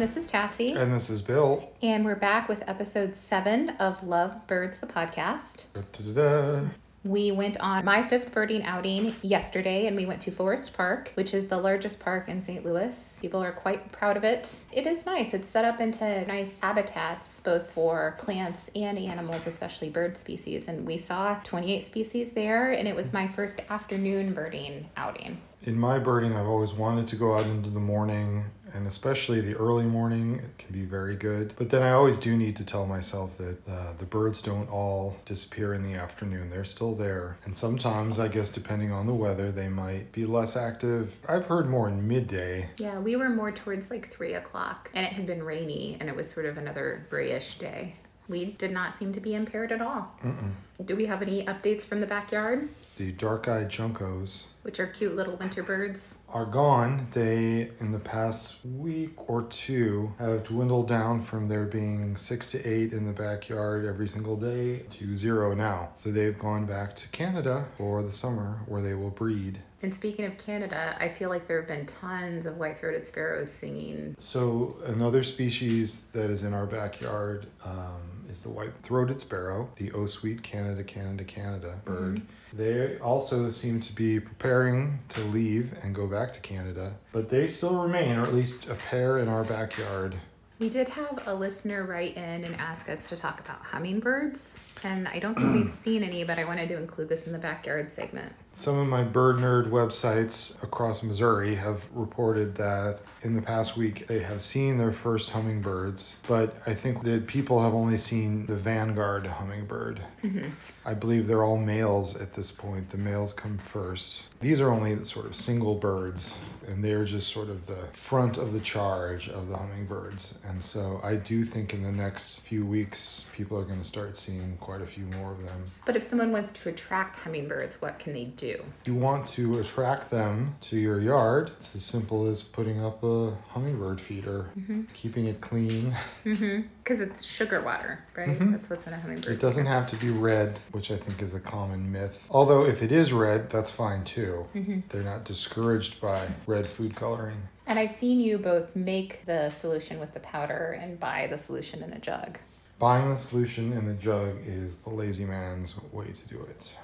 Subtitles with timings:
[0.00, 0.72] This is Tassy.
[0.72, 1.74] And this is Bill.
[1.82, 5.64] And we're back with episode seven of Love Birds, the podcast.
[5.74, 6.68] Da-da-da.
[7.04, 11.34] We went on my fifth birding outing yesterday and we went to Forest Park, which
[11.34, 12.64] is the largest park in St.
[12.64, 13.18] Louis.
[13.20, 14.56] People are quite proud of it.
[14.72, 15.34] It is nice.
[15.34, 20.68] It's set up into nice habitats, both for plants and animals, especially bird species.
[20.68, 25.42] And we saw 28 species there, and it was my first afternoon birding outing.
[25.64, 29.54] In my birding, I've always wanted to go out into the morning, and especially the
[29.54, 31.54] early morning, it can be very good.
[31.56, 35.16] But then I always do need to tell myself that uh, the birds don't all
[35.24, 36.50] disappear in the afternoon.
[36.50, 37.36] They're still there.
[37.44, 41.18] And sometimes, I guess, depending on the weather, they might be less active.
[41.28, 42.68] I've heard more in midday.
[42.78, 46.16] Yeah, we were more towards like three o'clock, and it had been rainy, and it
[46.16, 47.96] was sort of another grayish day.
[48.28, 50.14] We did not seem to be impaired at all.
[50.22, 50.52] Mm-mm.
[50.84, 52.68] Do we have any updates from the backyard?
[52.96, 56.18] The dark eyed juncos which are cute little winter birds.
[56.28, 57.08] are gone.
[57.12, 62.64] They, in the past week or two, have dwindled down from there being six to
[62.64, 65.90] eight in the backyard every single day to zero now.
[66.04, 69.60] So they've gone back to Canada for the summer where they will breed.
[69.82, 73.50] And speaking of Canada, I feel like there have been tons of white throated sparrows
[73.50, 74.14] singing.
[74.18, 80.06] So another species that is in our backyard um, is the white-throated sparrow, the O
[80.06, 82.16] sweet Canada, Canada, Canada bird.
[82.16, 82.56] Mm-hmm.
[82.56, 87.46] They also seem to be preparing to leave and go back to Canada, but they
[87.46, 90.16] still remain, or at least a pair in our backyard.
[90.58, 95.08] We did have a listener write in and ask us to talk about hummingbirds, and
[95.08, 97.90] I don't think we've seen any, but I wanted to include this in the backyard
[97.90, 98.32] segment.
[98.52, 104.06] Some of my bird nerd websites across Missouri have reported that in the past week
[104.06, 108.56] they have seen their first hummingbirds, but I think that people have only seen the
[108.56, 110.00] vanguard hummingbird.
[110.22, 110.48] Mm-hmm.
[110.84, 112.90] I believe they're all males at this point.
[112.90, 114.28] The males come first.
[114.40, 116.36] These are only the sort of single birds,
[116.66, 120.38] and they're just sort of the front of the charge of the hummingbirds.
[120.44, 124.16] And so I do think in the next few weeks, people are going to start
[124.16, 125.70] seeing quite a few more of them.
[125.84, 128.39] But if someone wants to attract hummingbirds, what can they do?
[128.42, 133.32] You want to attract them to your yard, it's as simple as putting up a
[133.50, 134.50] hummingbird feeder,
[134.94, 135.94] keeping it clean.
[136.24, 136.62] Mm-hmm.
[136.82, 138.38] Because it's sugar water, right?
[138.38, 138.52] Mhm.
[138.52, 139.32] That's what's in a hummingbird.
[139.32, 142.26] It doesn't have to be red, which I think is a common myth.
[142.30, 144.46] Although, if it is red, that's fine too.
[144.54, 144.82] Mhm.
[144.88, 147.42] They're not discouraged by red food coloring.
[147.66, 151.82] And I've seen you both make the solution with the powder and buy the solution
[151.82, 152.38] in a jug.
[152.80, 156.74] Buying the solution in the jug is the lazy man's way to do it.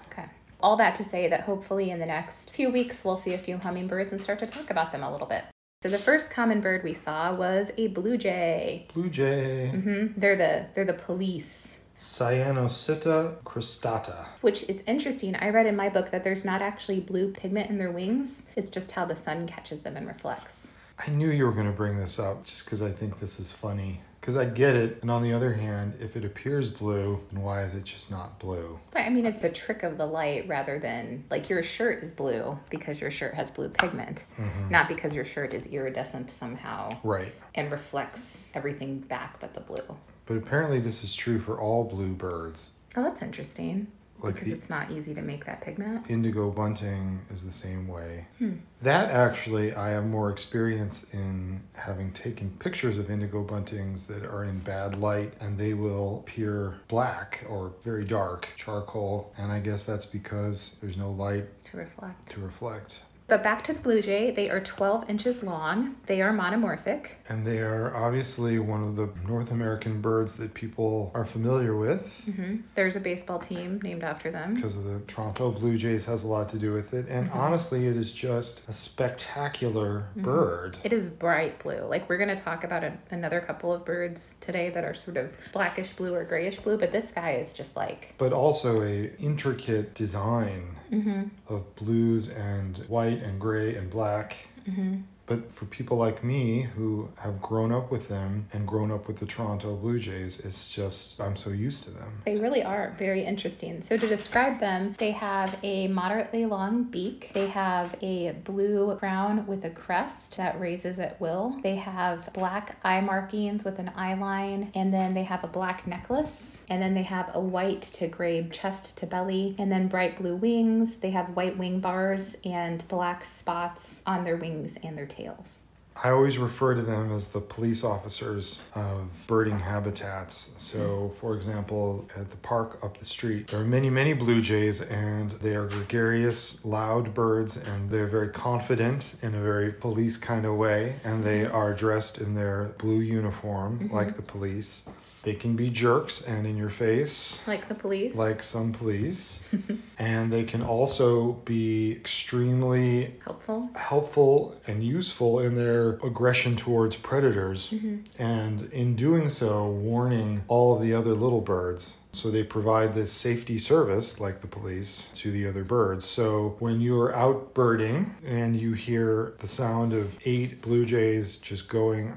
[0.60, 3.58] All that to say that hopefully in the next few weeks we'll see a few
[3.58, 5.44] hummingbirds and start to talk about them a little bit.
[5.82, 8.88] So the first common bird we saw was a blue jay.
[8.94, 11.76] Blue jay, hmm They're the they're the police.
[11.98, 14.26] Cyanocitta cristata.
[14.40, 15.34] Which is interesting.
[15.34, 18.46] I read in my book that there's not actually blue pigment in their wings.
[18.54, 20.68] It's just how the sun catches them and reflects.
[20.98, 23.52] I knew you were going to bring this up just because I think this is
[23.52, 24.00] funny.
[24.20, 24.98] Because I get it.
[25.02, 28.38] And on the other hand, if it appears blue, then why is it just not
[28.40, 28.78] blue?
[28.90, 32.10] But I mean, it's a trick of the light rather than like your shirt is
[32.10, 34.68] blue because your shirt has blue pigment, mm-hmm.
[34.70, 37.34] not because your shirt is iridescent somehow Right.
[37.54, 39.96] and reflects everything back but the blue.
[40.26, 42.72] But apparently, this is true for all blue birds.
[42.96, 43.86] Oh, that's interesting.
[44.22, 46.06] Like because the it's not easy to make that pigment.
[46.08, 48.26] indigo bunting is the same way.
[48.38, 48.54] Hmm.
[48.82, 54.44] That actually, I have more experience in having taken pictures of indigo buntings that are
[54.44, 59.32] in bad light and they will appear black or very dark charcoal.
[59.38, 62.28] And I guess that's because there's no light To reflect.
[62.30, 63.00] to reflect.
[63.28, 65.96] But back to the blue jay, they are 12 inches long.
[66.06, 67.08] They are monomorphic.
[67.28, 72.24] And they are obviously one of the North American birds that people are familiar with
[72.24, 74.54] hmm There's a baseball team named after them.
[74.54, 77.06] because of the Toronto Blue Jays has a lot to do with it.
[77.08, 77.38] And mm-hmm.
[77.38, 80.22] honestly, it is just a spectacular mm-hmm.
[80.22, 80.76] bird.
[80.84, 81.80] It is bright blue.
[81.80, 85.16] Like we're going to talk about a, another couple of birds today that are sort
[85.16, 89.10] of blackish blue or grayish blue, but this guy is just like But also a
[89.18, 91.22] intricate design mm-hmm.
[91.52, 94.36] of blues and white and gray and black.
[94.68, 94.96] Mm-hmm.
[95.26, 99.18] But for people like me who have grown up with them and grown up with
[99.18, 102.22] the Toronto Blue Jays, it's just, I'm so used to them.
[102.24, 103.80] They really are very interesting.
[103.80, 107.32] So, to describe them, they have a moderately long beak.
[107.34, 111.58] They have a blue crown with a crest that raises at will.
[111.62, 115.86] They have black eye markings with an eye line, and then they have a black
[115.86, 116.64] necklace.
[116.68, 120.36] And then they have a white to gray chest to belly, and then bright blue
[120.36, 120.98] wings.
[120.98, 125.62] They have white wing bars and black spots on their wings and their tails.
[126.02, 130.50] I always refer to them as the police officers of birding habitats.
[130.58, 134.82] So, for example, at the park up the street, there are many, many blue jays,
[134.82, 140.44] and they are gregarious, loud birds, and they're very confident in a very police kind
[140.44, 141.56] of way, and they mm-hmm.
[141.56, 144.16] are dressed in their blue uniform like mm-hmm.
[144.16, 144.82] the police.
[145.26, 148.14] They can be jerks and in your face, Like the police.
[148.14, 149.40] like some police,
[149.98, 153.68] and they can also be extremely helpful.
[153.74, 157.96] helpful and useful in their aggression towards predators, mm-hmm.
[158.22, 161.96] and in doing so, warning all of the other little birds.
[162.12, 166.06] So they provide this safety service, like the police, to the other birds.
[166.06, 171.68] So when you're out birding and you hear the sound of eight blue jays just
[171.68, 172.16] going,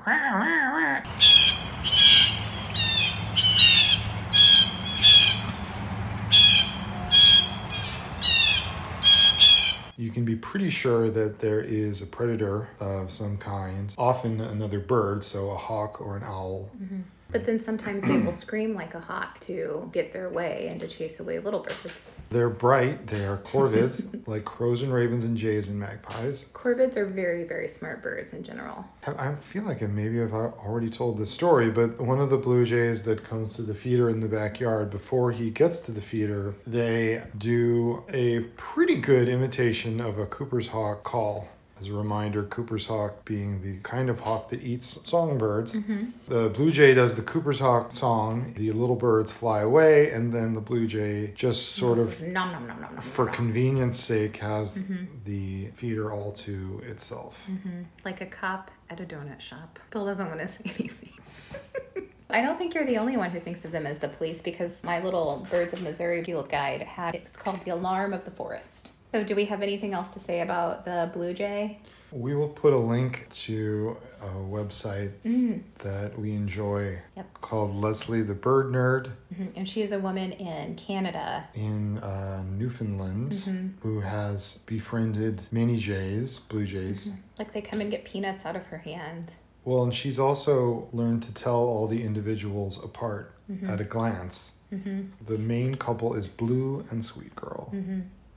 [10.00, 14.80] you can be pretty sure that there is a predator of some kind, often another
[14.80, 16.72] bird, so a hawk or an owl.
[16.82, 17.02] Mm-hmm.
[17.32, 20.88] But then sometimes they will scream like a hawk to get their way and to
[20.88, 22.22] chase away little birds.
[22.30, 26.52] They're bright, they are corvids, like crows and ravens and jays and magpies.
[26.54, 28.86] Corvids are very, very smart birds in general.
[29.06, 32.66] I I feel like maybe I've already told this story, but one of the blue
[32.66, 36.56] jays that comes to the feeder in the backyard, before he gets to the feeder,
[36.66, 41.48] they do a pretty good imitation of a Cooper's hawk call.
[41.80, 45.76] As a reminder, Cooper's hawk being the kind of hawk that eats songbirds.
[45.76, 46.06] Mm-hmm.
[46.28, 50.54] The blue jay does the Cooper's hawk song, the little birds fly away, and then
[50.54, 53.34] the blue jay just sort of Nom nom nom nom for nom.
[53.34, 55.06] convenience sake has mm-hmm.
[55.26, 57.84] the feeder all to itself mm-hmm.
[58.04, 59.80] like a cop at a donut shop.
[59.92, 61.14] Bill doesn't want to say anything.
[62.32, 64.84] I don't think you're the only one who thinks of them as the police because
[64.84, 68.92] my little Birds of Missouri field guide had it's called the Alarm of the Forest.
[69.12, 71.78] So, do we have anything else to say about the blue jay?
[72.12, 75.62] we will put a link to a website mm.
[75.80, 77.42] that we enjoy Yep.
[77.42, 79.52] called Lesley the bird nerd Mhm.
[79.56, 81.46] And she is a woman in Canada.
[81.54, 83.68] in uh, newfoundland mm-hmm.
[83.88, 87.20] who has befriended many jays blue jays mm-hmm.
[87.38, 89.36] Like they come and get peanuts out of her hand.
[89.64, 93.70] well and she's also learned to tell all the individuals apart mm-hmm.
[93.70, 97.72] at a glance the main couple is blue and sweet girl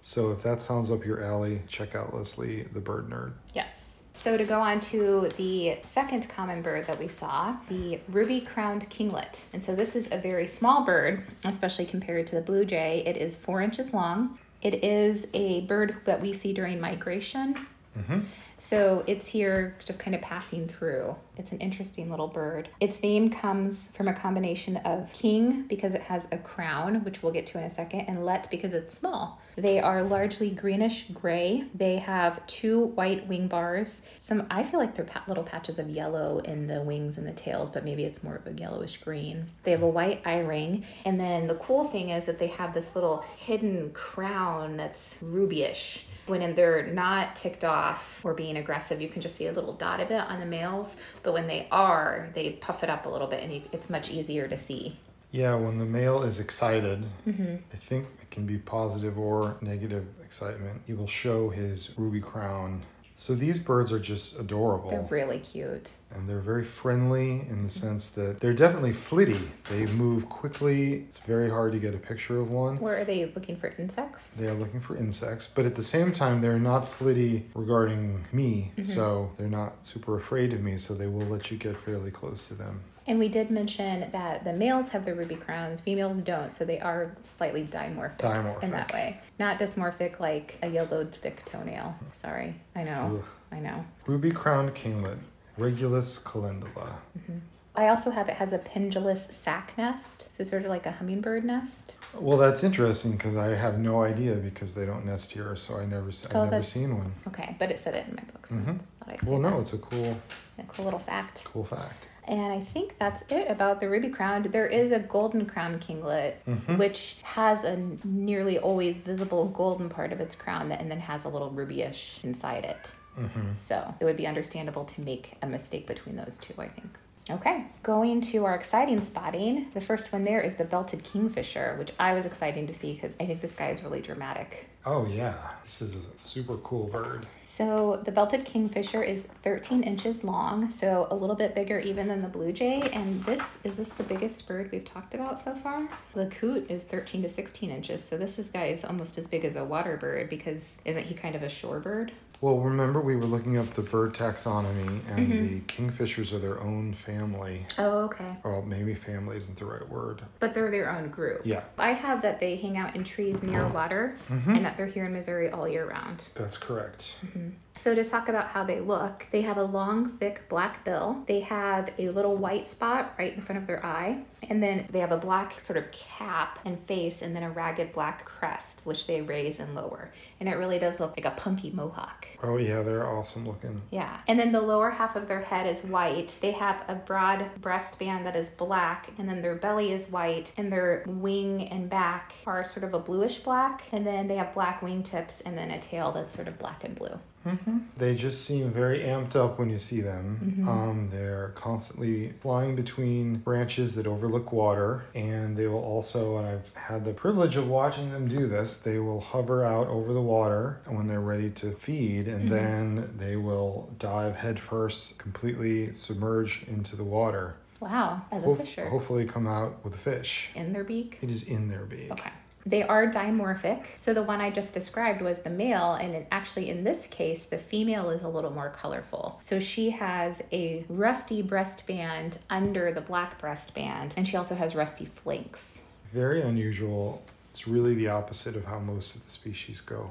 [0.02, 3.92] so if that sounds up your alley check out Lesley the bird nerd Yes.
[4.14, 8.88] So to go on to the second common bird that we saw, the ruby crowned
[8.90, 9.44] kinglet.
[9.54, 13.02] And so this is a very small bird, especially compared to the blue jay.
[13.06, 14.38] It is four inches long.
[14.60, 17.66] It is a bird that we see during migration.
[17.98, 18.20] Mm-hmm.
[18.62, 21.16] So it's here just kind of passing through.
[21.36, 22.68] It's an interesting little bird.
[22.78, 27.32] Its name comes from a combination of king because it has a crown, which we'll
[27.32, 29.40] get to in a second, and let because it's small.
[29.56, 31.64] They are largely greenish gray.
[31.74, 34.02] They have two white wing bars.
[34.18, 37.68] Some I feel like they're little patches of yellow in the wings and the tails,
[37.68, 39.46] but maybe it's more of a yellowish green.
[39.64, 42.74] They have a white eye ring, and then the cool thing is that they have
[42.74, 46.04] this little hidden crown that's rubyish.
[46.26, 50.00] When they're not ticked off or being aggressive, you can just see a little dot
[50.00, 50.96] of it on the males.
[51.22, 54.46] But when they are, they puff it up a little bit and it's much easier
[54.48, 54.98] to see.
[55.32, 57.56] Yeah, when the male is excited, mm-hmm.
[57.72, 60.82] I think it can be positive or negative excitement.
[60.86, 62.82] He will show his ruby crown.
[63.22, 64.90] So these birds are just adorable.
[64.90, 65.92] They're really cute.
[66.10, 69.38] and they're very friendly in the sense that they're definitely flitty.
[69.70, 70.94] They move quickly.
[70.94, 72.80] It's very hard to get a picture of one.
[72.80, 74.30] Where are they looking for insects?
[74.30, 78.72] They are looking for insects, but at the same time, they're not flitty regarding me.
[78.72, 78.82] Mm-hmm.
[78.82, 82.48] So they're not super afraid of me, so they will let you get fairly close
[82.48, 82.82] to them.
[83.06, 86.78] And we did mention that the males have the ruby crowns, females don't, so they
[86.80, 88.62] are slightly dimorphic, Dimorphic.
[88.62, 89.18] in that way.
[89.38, 91.94] Not dysmorphic like a yellowed thick toenail.
[92.12, 93.28] Sorry, I know, Ugh.
[93.50, 93.84] I know.
[94.06, 95.18] Ruby crowned kinglet,
[95.58, 96.96] Regulus calendula.
[97.18, 97.38] Mm-hmm.
[97.74, 101.44] I also have it has a pendulous sac nest, so sort of like a hummingbird
[101.44, 101.96] nest.
[102.14, 105.86] Well, that's interesting because I have no idea because they don't nest here, so I
[105.86, 107.14] never, I've Oh, never seen one.
[107.28, 108.76] Okay, but it said it in my book, so I mm-hmm.
[108.76, 109.60] just thought I'd Well, no, that.
[109.60, 110.20] it's a cool,
[110.58, 111.44] a cool little fact.
[111.44, 112.08] cool fact.
[112.28, 114.44] And I think that's it about the ruby crowned.
[114.46, 116.76] There is a golden crown kinglet, mm-hmm.
[116.76, 121.24] which has a nearly always visible golden part of its crown that, and then has
[121.24, 122.92] a little rubyish inside it.
[123.18, 123.52] Mm-hmm.
[123.56, 126.98] So it would be understandable to make a mistake between those two, I think.
[127.30, 129.68] Okay, going to our exciting spotting.
[129.74, 133.12] The first one there is the belted kingfisher, which I was exciting to see because
[133.20, 134.68] I think this guy is really dramatic.
[134.84, 135.34] Oh, yeah.
[135.62, 137.26] This is a super cool bird.
[137.44, 142.22] So the belted kingfisher is 13 inches long, so a little bit bigger even than
[142.22, 142.80] the blue jay.
[142.92, 145.88] And this is this the biggest bird we've talked about so far?
[146.14, 149.44] The coot is 13 to 16 inches, so this is guy is almost as big
[149.44, 152.10] as a water bird because isn't he kind of a shorebird?
[152.42, 155.58] Well, remember we were looking up the bird taxonomy, and the mm-hmm.
[155.66, 157.64] kingfishers are their own family.
[157.78, 158.36] Oh, okay.
[158.44, 160.22] Well, maybe family isn't the right word.
[160.40, 161.42] But they're their own group.
[161.44, 163.68] Yeah, I have that they hang out in trees near oh.
[163.68, 164.56] water mm-hmm.
[164.56, 166.24] and that they're here in Missouri all year round.
[166.34, 167.14] that's correct.
[167.24, 167.50] Mm-hmm.
[167.78, 171.24] So, to talk about how they look, they have a long, thick black bill.
[171.26, 174.24] They have a little white spot right in front of their eye.
[174.48, 177.92] And then they have a black sort of cap and face, and then a ragged
[177.92, 180.12] black crest, which they raise and lower.
[180.38, 182.26] And it really does look like a punky mohawk.
[182.42, 183.82] Oh yeah, they're awesome looking.
[183.90, 184.18] Yeah.
[184.28, 186.38] And then the lower half of their head is white.
[186.40, 190.70] They have a broad breastband that is black, and then their belly is white, and
[190.70, 193.82] their wing and back are sort of a bluish black.
[193.92, 196.94] And then they have black wingtips and then a tail that's sort of black and
[196.94, 197.18] blue.
[197.46, 197.78] Mm-hmm.
[197.96, 200.40] They just seem very amped up when you see them.
[200.42, 200.68] Mm-hmm.
[200.68, 206.74] Um, they're constantly flying between branches that overlook water, and they will also, and I've
[206.74, 210.80] had the privilege of watching them do this, they will hover out over the water
[210.86, 212.54] when they're ready to feed, and mm-hmm.
[212.54, 217.56] then they will dive headfirst, completely submerge into the water.
[217.80, 218.88] Wow, as a fisher.
[218.88, 220.50] hopefully, come out with a fish.
[220.54, 221.18] in their beak.
[221.20, 222.12] It is in their beak.
[222.12, 222.30] Okay.
[222.64, 223.86] They are dimorphic.
[223.96, 227.46] So the one I just described was the male, and it, actually in this case,
[227.46, 229.38] the female is a little more colorful.
[229.40, 235.06] So she has a rusty breastband under the black breastband, and she also has rusty
[235.06, 235.82] flanks.
[236.12, 237.22] Very unusual.
[237.50, 240.10] It's really the opposite of how most of the species go.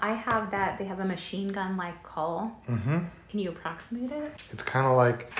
[0.00, 2.56] I have that, they have a machine gun like call.
[2.68, 2.98] Mm-hmm.
[3.28, 4.32] Can you approximate it?
[4.52, 5.32] It's kind of like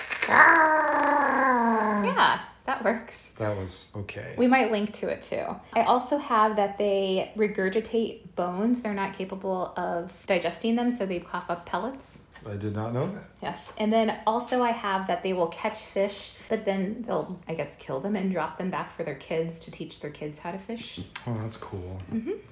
[2.05, 3.31] Yeah, that works.
[3.39, 4.35] that was okay.
[4.37, 5.57] We might link to it too.
[5.73, 8.83] I also have that they regurgitate bones.
[8.83, 12.21] They're not capable of digesting them, so they cough up pellets.
[12.47, 13.25] I did not know that.
[13.43, 13.73] Yes.
[13.79, 17.77] And then also I have that they will catch fish, but then they'll, I guess,
[17.77, 20.59] kill them and drop them back for their kids to teach their kids how to
[20.59, 21.01] fish.
[21.27, 22.01] Oh, that's cool.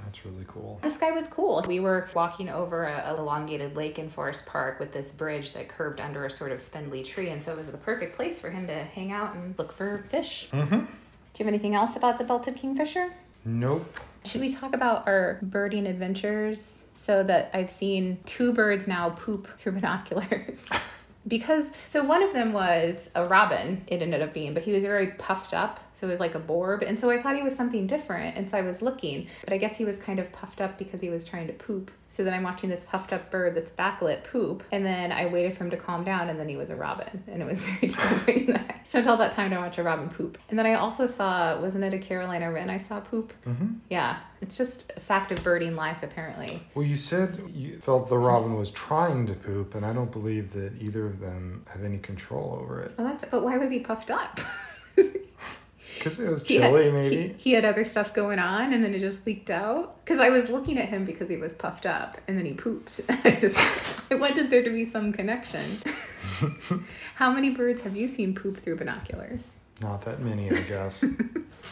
[0.04, 0.78] That's really cool.
[0.82, 1.64] This guy was cool.
[1.66, 5.68] We were walking over a, a elongated lake in Forest Park with this bridge that
[5.68, 8.50] curved under a sort of spindly tree, and so it was the perfect place for
[8.50, 10.48] him to hang out and look for fish.
[10.52, 10.78] Mm-hmm.
[10.78, 10.84] Do
[11.42, 13.12] you have anything else about the belted kingfisher?
[13.46, 14.00] Nope.
[14.24, 16.82] Should we talk about our birding adventures?
[16.96, 20.68] So that I've seen two birds now poop through binoculars.
[21.28, 24.82] because, so one of them was a robin, it ended up being, but he was
[24.82, 25.80] very puffed up.
[25.96, 26.82] So it was like a borb.
[26.86, 28.36] And so I thought he was something different.
[28.36, 31.00] And so I was looking, but I guess he was kind of puffed up because
[31.00, 31.90] he was trying to poop.
[32.08, 34.62] So then I'm watching this puffed up bird that's backlit poop.
[34.70, 37.24] And then I waited for him to calm down, and then he was a robin.
[37.26, 40.10] And it was very disappointing that I spent all that time to watch a robin
[40.10, 40.36] poop.
[40.50, 43.32] And then I also saw, wasn't it a Carolina wren I saw poop?
[43.46, 43.74] Mm-hmm.
[43.88, 46.62] Yeah, it's just a fact of birding life, apparently.
[46.74, 50.52] Well, you said you felt the robin was trying to poop, and I don't believe
[50.52, 52.92] that either of them have any control over it.
[52.98, 54.40] Well, that's but why was he puffed up?
[56.06, 58.94] Because it was He had- chilly, he- He, had other stuff going on, and then
[58.94, 60.04] it just leaked out.
[60.04, 63.00] Because I was looking at him because he was puffed up, and then he pooped.
[63.24, 63.56] I just
[64.10, 65.78] I wanted there to be some connection.
[67.16, 69.58] How many birds have you seen poop through binoculars?
[69.82, 71.04] Not that many, I guess.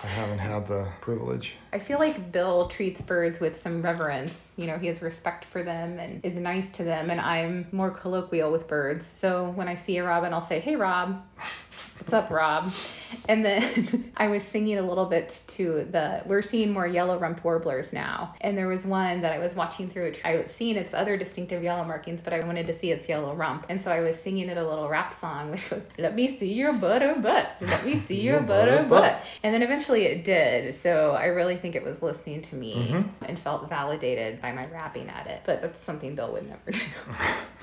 [0.02, 1.56] I haven't had the privilege.
[1.72, 4.52] I feel like Bill treats birds with some reverence.
[4.56, 7.90] You know, he has respect for them and is nice to them, and I'm more
[7.90, 9.06] colloquial with birds.
[9.06, 11.22] So when I see a robin, I'll say, Hey, Rob.
[11.98, 12.72] What's up, Rob?
[13.28, 17.42] And then I was singing a little bit to the, we're seeing more yellow rump
[17.44, 18.34] warblers now.
[18.40, 21.62] And there was one that I was watching through, I was seeing its other distinctive
[21.62, 23.66] yellow markings, but I wanted to see its yellow rump.
[23.68, 26.52] And so I was singing it a little rap song, which was, Let me see
[26.52, 27.52] your butter butt.
[27.60, 29.22] Let me see your Your butter butter butt." butt.
[29.44, 30.74] And then eventually it did.
[30.74, 33.08] So I really think it was listening to me Mhm.
[33.22, 35.42] and felt validated by my rapping at it.
[35.46, 36.80] But that's something Bill would never do.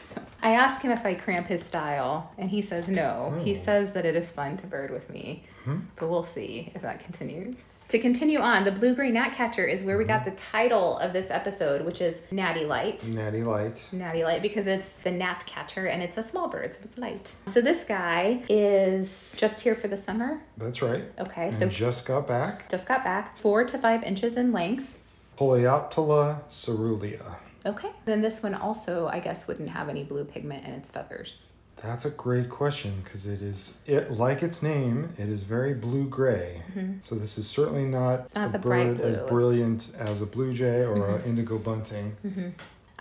[0.05, 3.33] so I ask him if I cramp his style, and he says no.
[3.43, 3.55] He Oh.
[3.55, 5.79] says that it is fun to bird with me, Hmm?
[5.95, 7.57] but we'll see if that continues.
[7.89, 11.29] To continue on, the blue gray gnatcatcher is where we got the title of this
[11.29, 13.05] episode, which is Natty Light.
[13.13, 13.85] Natty light.
[13.91, 17.33] Natty light because it's the gnat catcher and it's a small bird, so it's light.
[17.47, 20.39] So this guy is just here for the summer.
[20.57, 21.03] That's right.
[21.19, 22.69] Okay, so just got back.
[22.69, 24.97] just got back, four to five inches in length.
[25.37, 27.35] Polioptila caerulea.
[27.65, 27.89] Okay.
[28.05, 31.53] Then this one also, I guess, wouldn't have any blue pigment in its feathers.
[31.83, 35.13] That's a great question because it is it like its name.
[35.17, 36.61] It is very blue gray.
[37.01, 38.39] So this is certainly not, Mm-hmm.
[38.39, 41.15] Not a the bright bird as brilliant as a blue jay or Mhm.
[41.15, 42.15] an indigo bunting.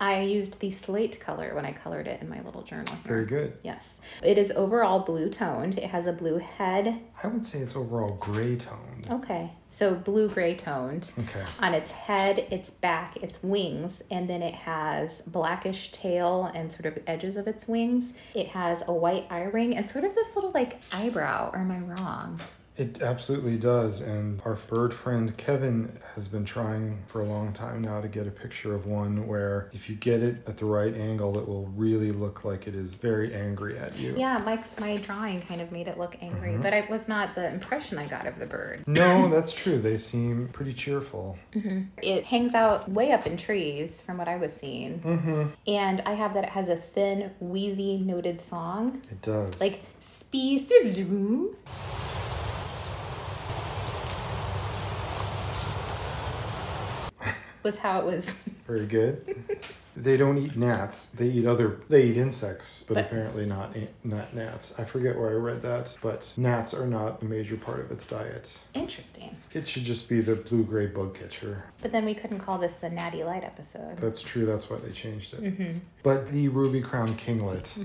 [0.01, 3.05] I used the slate color when I colored it in my little journal here.
[3.05, 3.59] Very good.
[3.63, 4.01] Yes.
[4.23, 5.79] It is overall blue toned.
[5.79, 6.99] It has a blue head.
[7.23, 9.09] I would say it's overall gray toned.
[9.11, 9.53] Okay.
[9.69, 11.13] So blue gray toned.
[11.19, 11.45] Okay.
[11.61, 16.87] On its head, its back, its wings, and then it has blackish tail and sort
[16.87, 18.15] of edges of its wings.
[18.35, 21.71] It has a white eye ring and sort of this little like eyebrow, or am
[21.71, 22.41] I wrong?
[22.81, 24.01] It absolutely does.
[24.01, 28.27] And our bird friend Kevin has been trying for a long time now to get
[28.27, 31.67] a picture of one where if you get it at the right angle, it will
[31.77, 34.15] really look like it is very angry at you.
[34.17, 36.63] Yeah, my, my drawing kind of made it look angry, Mm-hmm.
[36.63, 38.83] but it was not the impression I got of the bird.
[38.87, 39.79] No, that's true.
[39.79, 41.39] They seem pretty cheerful.
[42.03, 45.01] It hangs out way up in trees from what I was seeing.
[45.01, 45.49] Mm-hmm.
[45.67, 49.03] And I have that it has a thin, wheezy, noted song.
[49.11, 49.61] It does.
[49.61, 50.99] Like, species
[57.63, 58.31] was how it was.
[58.67, 59.37] very good.
[59.97, 61.07] they don't eat gnats.
[61.07, 61.81] They eat other.
[61.89, 64.75] They eat insects, but, But- apparently not not gnats.
[64.79, 68.07] I forget where I read that, but gnats are not a major part of its
[68.07, 68.63] diet.
[68.75, 69.37] Interesting.
[69.53, 71.65] It should just be the blue gray bug catcher.
[71.83, 73.97] But then we couldn't call this the Natty Light episode.
[73.97, 74.45] That's true.
[74.45, 75.43] That's why they changed it.
[75.43, 75.79] Mm-hmm.
[76.03, 77.77] But the ruby crown kinglet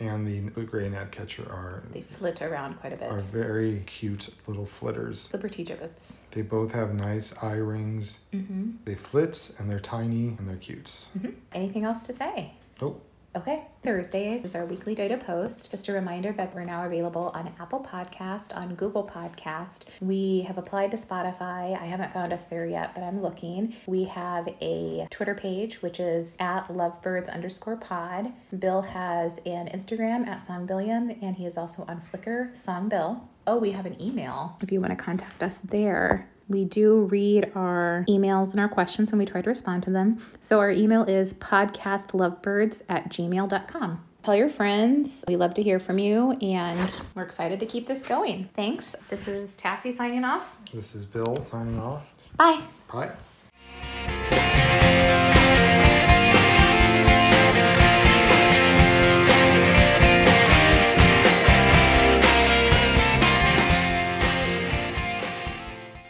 [0.00, 3.10] and the blue gray gnatcatcher are They flit around quite a bit.
[3.10, 5.32] are very cute little flitters.
[5.32, 6.16] Liberty gibbets.
[6.30, 8.20] They both have nice eye rings.
[8.32, 8.70] Mm-hmm.
[8.84, 11.06] They flit and they're tiny and they're cute.
[11.52, 12.52] Anything else to say?
[12.80, 13.04] Nope.
[13.34, 13.64] Okay.
[13.84, 15.70] Thursday is our weekly data post.
[15.70, 19.84] Just a reminder that we're now available on Apple Podcast, on Google Podcast.
[20.00, 21.80] We have applied to Spotify.
[21.80, 23.76] I haven't found us there yet, but I'm looking.
[23.86, 28.32] We have a Twitter page, which is at lovebirds underscore pod.
[28.58, 33.20] Bill has an Instagram at Songbilliam, and he is also on Flickr, Songbill.
[33.46, 36.28] Oh, we have an email if you want to contact us there.
[36.50, 40.20] We do read our emails and our questions and we try to respond to them.
[40.40, 44.04] So our email is podcastlovebirds at gmail.com.
[44.22, 45.24] Tell your friends.
[45.28, 48.50] We love to hear from you and we're excited to keep this going.
[48.54, 48.94] Thanks.
[49.08, 50.56] This is Tassy signing off.
[50.74, 52.12] This is Bill signing off.
[52.36, 52.60] Bye.
[52.92, 53.12] Bye.